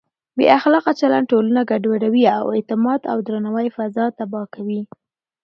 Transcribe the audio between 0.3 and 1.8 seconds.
بې اخلاقه چلند ټولنه